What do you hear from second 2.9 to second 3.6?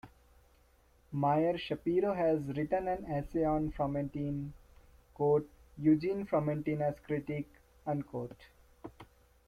essay